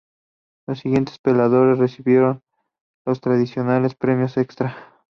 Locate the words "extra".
4.37-4.75